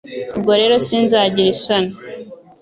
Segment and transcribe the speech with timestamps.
[0.37, 1.91] Ubwo rero sinzagira isoni